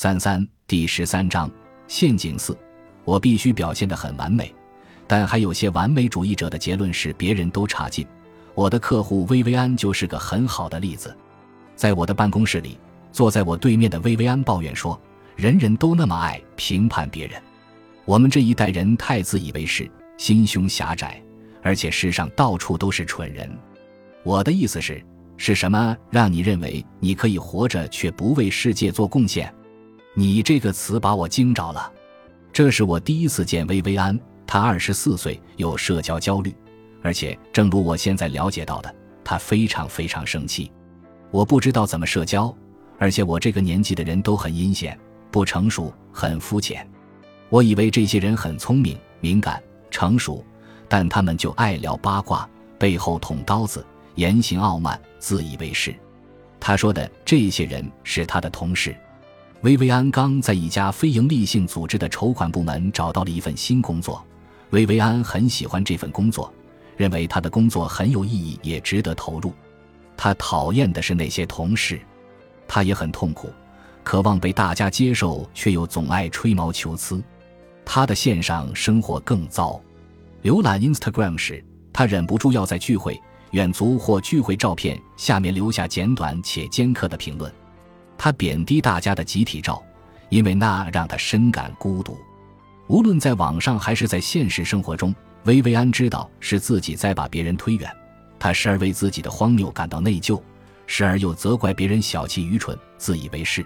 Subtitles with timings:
[0.00, 1.50] 三三第十三章
[1.88, 2.56] 陷阱四，
[3.04, 4.54] 我必须表现得很完美，
[5.08, 8.06] 但还有些完美主义者的结论是别人都差劲。
[8.54, 11.12] 我的客户薇薇安就是个很好的例子。
[11.74, 12.78] 在我的办公室里，
[13.10, 14.96] 坐在我对面的薇薇安抱怨说
[15.34, 17.42] ：“人人都那么爱评判别人，
[18.04, 21.20] 我们这一代人太自以为是，心胸狭窄，
[21.60, 23.50] 而且世上到处都是蠢人。”
[24.22, 25.04] 我的意思是，
[25.36, 29.52] 是什么让你认为你可以活着却不为世界做贡献？
[30.14, 31.92] 你这个词把我惊着了。
[32.52, 36.54] 这是我第一次见薇薇安，她二十四岁，有社交焦虑，
[37.02, 40.72] 而且正如我现在了解到的，她非常非常生气。
[41.30, 42.52] 我不知道怎么社交，
[42.98, 44.98] 而且我这个年纪的人都很阴险、
[45.30, 46.88] 不成熟、很肤浅。
[47.48, 50.44] 我以为这些人很聪明、敏感、成熟，
[50.88, 55.94] 但他们就爱聊八卦，背后捅刀子，言行傲慢，自以为是。
[56.58, 58.96] 他说的这些人是他的同事。
[59.62, 64.24] 薇薇安刚在一家非营利性组织的筹款部门找到了一份新工作，
[64.70, 66.52] 薇薇安很喜欢这份工作，
[66.96, 69.52] 认为他的工作很有意义，也值得投入。
[70.16, 72.00] 他讨厌的是那些同事，
[72.68, 73.50] 他也很痛苦，
[74.04, 77.20] 渴望被大家接受，却又总爱吹毛求疵。
[77.84, 79.80] 他的线上生活更糟，
[80.44, 87.52] 浏览 Instagram 时，他忍不住要在聚会、远足或聚会照片下面留下简短且尖刻的评论。
[88.18, 89.80] 他贬低大家的集体照，
[90.28, 92.18] 因为那让他深感孤独。
[92.88, 97.88] 无论在网上还是在现实生活中，薇薇安知道是自己在把别人推远。
[98.38, 100.40] 他时而为自己的荒谬感到内疚，
[100.86, 103.64] 时而又责怪别人小气、愚蠢、自以为是。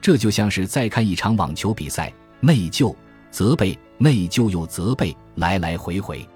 [0.00, 2.94] 这就像是在看一场网球比赛，内疚、
[3.30, 6.26] 责备、内疚又责备，来来回回。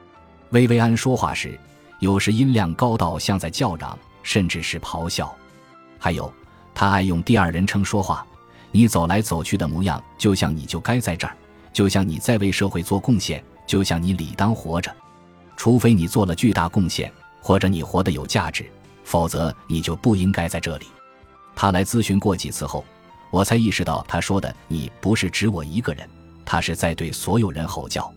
[0.51, 1.59] 薇薇安说话时，
[2.01, 5.35] 有时音量高到像在叫嚷，甚至是咆哮。
[5.99, 6.33] 还有。
[6.75, 8.27] 他爱用第二人称说话，
[8.73, 11.37] 你走来走去的模样，就像你就该在这儿，
[11.73, 14.95] 就像你在为社会做贡献，就像你理当活着。
[15.57, 18.67] 除非你做了巨大贡献，或者你活得有价值，
[19.05, 20.87] 否则你就不应该在这里。
[21.55, 22.85] 他来咨询过几次后，
[23.31, 26.09] 我才意识到他说的“你”不是指我一个人，
[26.45, 28.13] 他是在对所有人吼叫。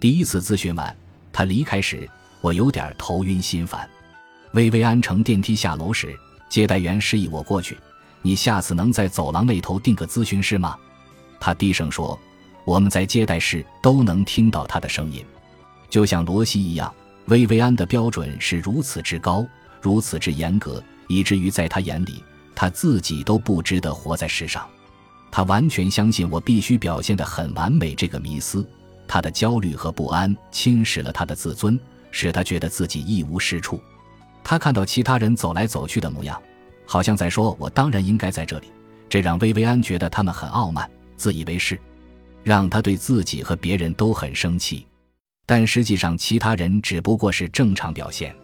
[0.00, 0.96] 第一次咨询完，
[1.30, 2.08] 他离开时，
[2.40, 3.86] 我有点头晕心烦。
[4.52, 6.18] 薇薇安乘电梯下楼时，
[6.48, 7.76] 接待员示意我过去。
[8.22, 10.76] 你下次能在走廊那头订个咨询室吗？
[11.40, 12.18] 他低声说
[12.66, 15.24] ：“我们在接待室都能听到他的声音，
[15.88, 16.92] 就像罗西一样。
[17.26, 19.46] 薇薇安的标准是如此之高，
[19.80, 22.22] 如此之严格，以至于在他眼里，
[22.54, 24.68] 他自己都不值得活在世上。
[25.30, 28.68] 他完全相信我必须表现得很完美这个迷思。
[29.08, 31.78] 他的焦虑和不安侵蚀了他的自尊，
[32.10, 33.80] 使他觉得自己一无是处。
[34.44, 36.40] 他看到其他人走来走去的模样。”
[36.92, 38.66] 好像在说：“我当然应该在这里。”
[39.08, 41.78] 这让薇薇安觉得他们很傲慢、自以为是，
[42.42, 44.84] 让他对自己和别人都很生气。
[45.46, 48.34] 但实际上，其他人只不过是正常表现。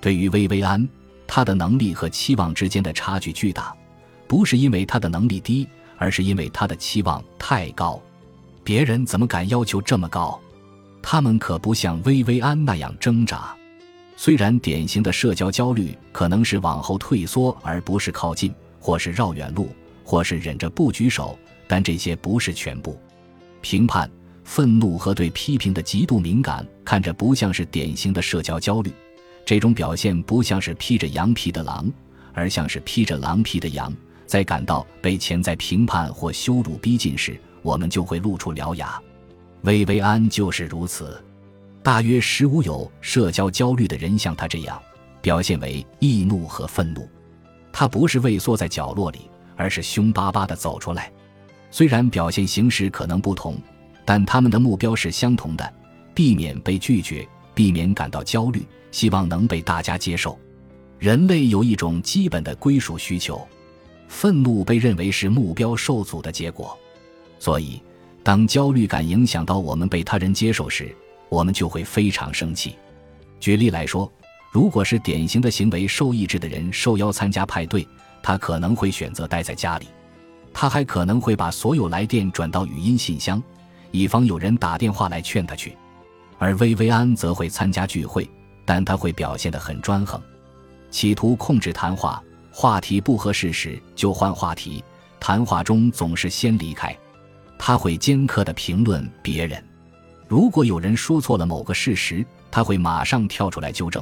[0.00, 0.88] 对于薇薇安，
[1.26, 3.74] 她的能力和期望之间的差距巨大，
[4.28, 5.68] 不是因为她的能力低，
[5.98, 8.00] 而是因为她的期望太高。
[8.62, 10.40] 别人怎么敢要求这么高？
[11.02, 13.52] 他们可不像薇薇安那样挣扎。
[14.22, 19.70] 虽然典型的社交焦虑可能是往后退缩，而不是靠近，或是绕远路，
[20.04, 23.00] 或是忍着不举手，但这些不是全部。
[23.62, 24.10] 评判、
[24.44, 28.92] 愤怒和对批评的极度敏感，看着不像是典型的社交焦虑。
[29.46, 31.90] 这种表现不像是披着羊皮的狼，
[32.34, 33.90] 而像是披着狼皮的羊。
[34.26, 39.00] 在感到被潜在评判或羞辱逼近时，我们就会露出獠牙。
[39.62, 41.18] 薇薇安就是如此。
[41.82, 44.80] 大约十五有社交焦虑的人像他这样，
[45.22, 47.08] 表现为易怒和愤怒。
[47.72, 49.20] 他不是畏缩在角落里，
[49.56, 51.10] 而是凶巴巴地走出来。
[51.70, 53.56] 虽然表现形式可能不同，
[54.04, 55.72] 但他们的目标是相同的：
[56.14, 60.38] 避免被拒绝，避免感到焦虑，希望能被大家接受。
[60.98, 63.40] 人类有一种基本的归属需求，
[64.06, 66.78] 愤怒被认为是目标受阻的结果。
[67.38, 67.80] 所以，
[68.22, 70.94] 当焦虑感影响到我们被他人接受时，
[71.30, 72.76] 我们就会非常生气。
[73.38, 74.12] 举例来说，
[74.50, 77.86] 如果是典型的行为受抑制的人受邀参加派对，
[78.22, 79.86] 他可能会选择待在家里。
[80.52, 83.40] 他还可能会把所有来电转到语音信箱，
[83.92, 85.76] 以防有人打电话来劝他去。
[86.38, 88.28] 而薇薇安则会参加聚会，
[88.64, 90.20] 但他会表现得很专横，
[90.90, 94.82] 企图控制谈话，话题不合适时就换话题，
[95.20, 96.94] 谈话中总是先离开。
[97.56, 99.62] 他会尖刻地评论别人。
[100.30, 104.00] 如果有人说错了某个事实，他会马上跳出来纠正。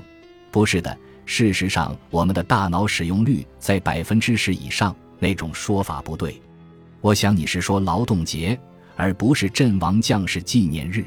[0.50, 0.94] 不是的，
[1.24, 6.38] 事实上，我们的大脑使用率在百分之十以上，那种说法不对。
[7.00, 8.60] 我想你是说劳动节，
[8.94, 11.02] 而不是阵亡将士纪念日。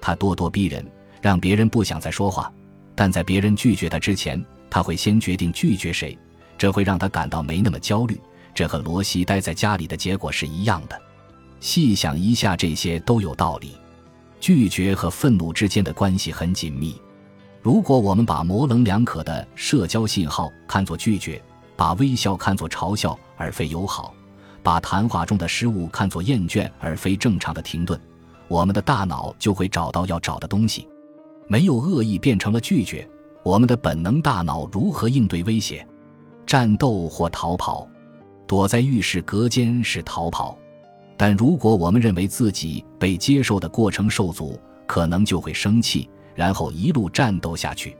[0.00, 0.88] 他咄咄逼人，
[1.20, 2.48] 让别人不想再说话。
[2.94, 4.40] 但在别人拒绝他之前，
[4.70, 6.16] 他会先决定拒绝谁，
[6.56, 8.16] 这会让他感到没那么焦虑。
[8.54, 10.96] 这和罗西待在家里的结果是一样的。
[11.58, 13.76] 细想一下，这些都有道理。
[14.44, 17.00] 拒绝和愤怒之间的关系很紧密。
[17.62, 21.42] 如果我们把模棱两可的社交信号看作拒绝，
[21.74, 24.12] 把微笑看作嘲笑而非友好，
[24.62, 27.98] 把谈话中的失误看作厌倦而非正常的停顿，
[28.46, 30.86] 我们的大脑就会找到要找的东西。
[31.46, 33.08] 没有恶意变成了拒绝，
[33.42, 35.88] 我们的本能大脑如何应对威胁？
[36.44, 37.88] 战斗或逃跑？
[38.46, 40.58] 躲在浴室隔间是逃跑。
[41.16, 47.96] 但如果我们认为自己被接受的过程受阻，可能就会生气，然后一路战斗下去。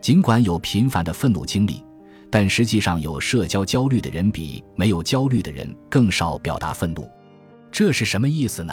[0.00, 1.84] 尽管有频繁的愤怒经历，
[2.30, 7.08] 但实际上有社交焦虑的人比没有焦虑的人更少表达愤怒。
[7.70, 8.72] 这是什么意思呢？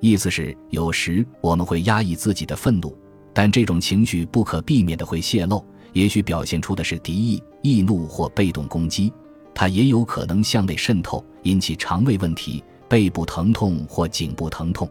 [0.00, 2.96] 意思是有时我们会压抑自己的愤怒，
[3.32, 9.12] 但这种情绪不可避免的会泄露，也许表现出的是敌意、易怒或被动攻击，
[9.54, 12.62] 它也有可能向内渗透，引起肠胃问题。
[12.88, 14.88] 背部疼痛或颈部疼痛，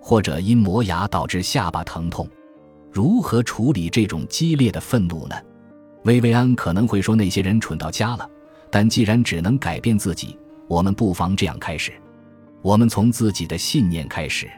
[0.00, 2.28] 或者因磨牙导致下巴疼痛，
[2.90, 5.36] 如何处理这种激烈的愤怒呢？
[6.04, 8.28] 薇薇安可能会说那些人蠢到家了，
[8.70, 10.38] 但既然只能改变自己，
[10.68, 11.92] 我们不妨这样开始：
[12.62, 14.48] 我们从自己的信念开始。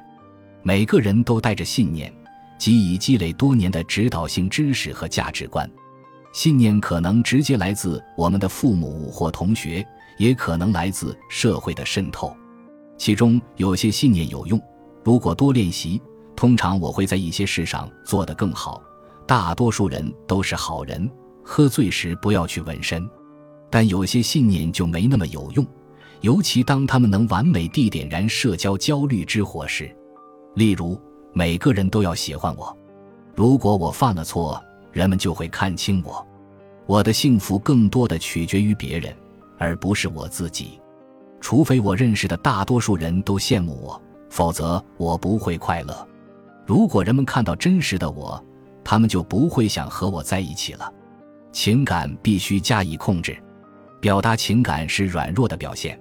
[0.63, 2.13] 每个人都带着信念，
[2.59, 5.69] 即已积累多年的指导性知识和价值观。
[6.33, 9.85] 信念可能直接来自我们的父母或同学，
[10.19, 12.37] 也可能来自社会的渗透。
[13.01, 14.61] 其中有些信念有用，
[15.03, 15.99] 如果多练习，
[16.37, 18.83] 通常我会在一些事上做得更好。
[19.27, 21.11] 大多数人都是好人，
[21.43, 23.09] 喝醉时不要去纹身。
[23.71, 25.67] 但有些信念就没那么有用，
[26.21, 29.91] 尤其当他们能完美地点燃社交焦虑之火时。
[30.55, 31.01] 例如，
[31.33, 32.77] 每个人都要喜欢我。
[33.35, 34.63] 如果我犯了错，
[34.93, 36.23] 人们就会看清我。
[36.85, 39.17] 我的幸福更多的取决于别人，
[39.57, 40.79] 而不是我自己。
[41.41, 46.07] 除非我认识的大多数人都羡慕我，否则我不会快乐。
[46.67, 48.43] 如果人们看到真实的我，
[48.85, 50.93] 他们就不会想和我在一起了。
[51.51, 53.37] 情感必须加以控制，
[54.01, 56.01] 表达情感是软弱的表现。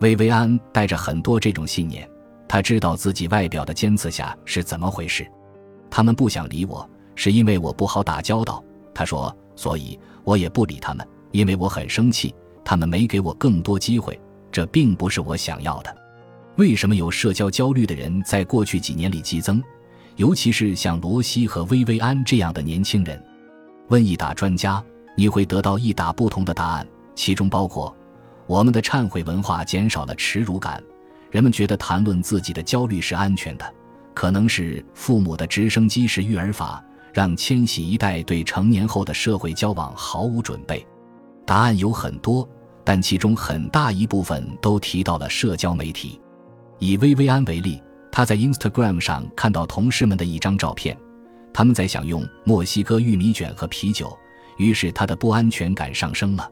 [0.00, 2.08] 薇薇安带着很多这种信念，
[2.48, 5.26] 他知道自己外表的尖刺下是怎么回事。
[5.90, 8.62] 他们不想理我，是因为我不好打交道。
[8.94, 12.34] 他说，所以我也不理他们，因为我很生气，
[12.64, 14.18] 他们没给我更多机会。
[14.50, 15.96] 这并不是我想要的。
[16.56, 19.62] 为什么有社交焦虑的人在过去几年里激增？
[20.16, 23.22] 尤其是像罗西和薇薇安这样的年轻人？
[23.88, 24.82] 问一打专家，
[25.16, 27.96] 你会得到一打不同的答案，其中包括：
[28.46, 30.82] 我们的忏悔文化减少了耻辱感，
[31.30, 33.64] 人们觉得谈论自己的焦虑是安全的；
[34.12, 40.84] 可能是父母的直升机式育儿法，让千禧一代对成年后的社会交往毫无准备。
[41.46, 42.46] 答案有很多。
[42.88, 46.18] 但其中很大一部分都提到了社交媒体。
[46.78, 50.96] 以薇薇安为例，她在 Instagram 上看到同事们的一张照片，
[51.52, 54.16] 他们在享用墨西哥玉米卷和啤酒，
[54.56, 56.50] 于是她的不安全感上升了。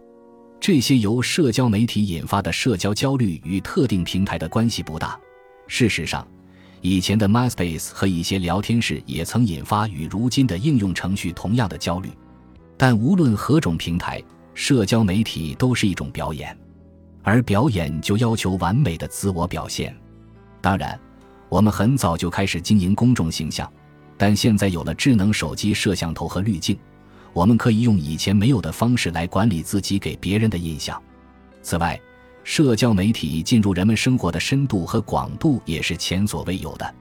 [0.60, 5.18] 这些由社交媒体引发的社交焦虑与特定平台的关系不大。
[5.68, 6.28] 事实上，
[6.82, 12.10] 以前的 MySpace 和一些聊天室也曾引发与如今的应用程序同样的焦虑。
[12.76, 14.22] 但无论何种平台。
[14.56, 16.56] 社交媒体都是一种表演，
[17.22, 19.94] 而表演就要求完美的自我表现。
[20.62, 20.98] 当然，
[21.50, 23.70] 我们很早就开始经营公众形象，
[24.16, 26.74] 但现在有了智能手机摄像头和滤镜，
[27.34, 31.00] 我们可以用以前没有的方式来管理自己给别人的印象。
[31.60, 32.00] 此外，
[32.42, 36.94] 社交媒体进入人们生活的深度和广度也是前所未有的。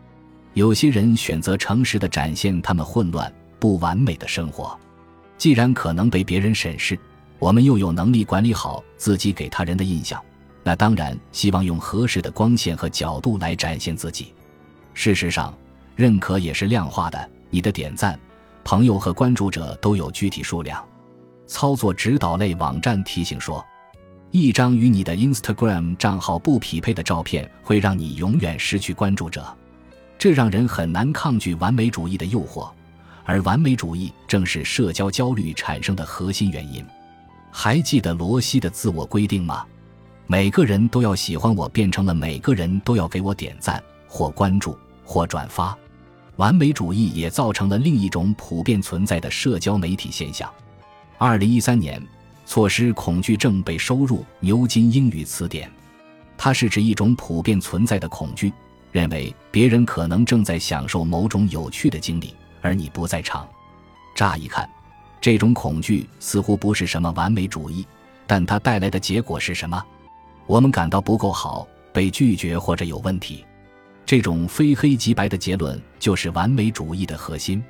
[0.56, 4.78] 有些人选择诚实的展现他们混乱、不完美的生活，
[5.38, 7.00] 既然可能被别人审视。
[7.46, 10.20] 我们又有能力管理好自己给他人的印象，
[10.64, 14.34] 那当然希望用合适的光线和角度来展现自己。
[14.96, 15.56] 事实上，
[15.96, 18.20] 认可也是量化的，你的点赞、
[18.64, 20.84] 朋友和关注者都有具体数量。
[21.46, 23.64] 操作指导类网站提醒说，
[24.32, 29.56] 一张与你的 Instagram 账号不匹配的照片会让你永远失去关注者，
[30.18, 32.72] 这让人很难抗拒完美主义的诱惑，
[33.24, 36.84] 而完美主义正是社交焦虑产生的核心原因。
[37.58, 39.66] 还记得罗西的自我规定吗？
[40.28, 45.76] 每个人都要喜欢我，变成了每个人都要给我点赞或关注或转发。
[46.36, 50.52] 完美主义也造成了另一种普遍存在的社交媒体现象。
[51.18, 52.06] 二零一三年，
[52.46, 55.72] 错失恐惧症被收入牛津英语词典。
[56.38, 58.52] 它是指一种普遍存在的恐惧，
[58.92, 63.48] 认为别人可能正在享受某种有趣的经历，而你不在场。
[64.14, 64.70] 乍一看，
[65.22, 67.86] 这种恐惧似乎不是什么完美主义，
[68.28, 69.84] 但它带来的结果是什么？
[70.46, 73.44] 我们感到不够好，被拒绝或者有问题。
[74.06, 77.64] 这种非黑即白的结论就是完美主义的核心。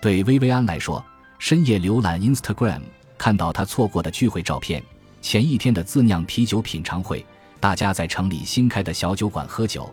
[0.00, 1.04] 对薇薇安来说，
[1.38, 2.80] 深夜浏览 Instagram，
[3.16, 4.82] 看到他错过的聚会照片，
[5.22, 7.24] 前一天的自酿啤酒品尝会，
[7.60, 9.88] 大家在城里新开的小酒馆喝酒，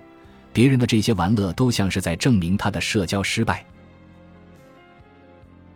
[0.51, 3.63] 别人的这些玩乐都像是在证明他的社交失败。